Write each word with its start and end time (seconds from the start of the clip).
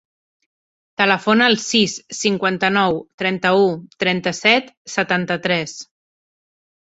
Telefona 1.01 1.49
al 1.49 1.57
sis, 1.63 1.97
cinquanta-nou, 2.19 2.97
trenta-u, 3.23 3.67
trenta-set, 4.05 4.73
setanta-tres. 4.95 5.77